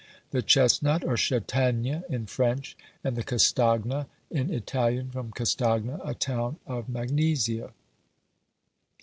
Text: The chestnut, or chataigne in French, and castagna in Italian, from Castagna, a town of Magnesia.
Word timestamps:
The 0.31 0.41
chestnut, 0.41 1.03
or 1.03 1.15
chataigne 1.15 2.01
in 2.09 2.25
French, 2.25 2.75
and 3.03 3.23
castagna 3.23 4.07
in 4.31 4.51
Italian, 4.51 5.11
from 5.11 5.29
Castagna, 5.31 5.99
a 6.03 6.15
town 6.15 6.57
of 6.65 6.89
Magnesia. 6.89 7.71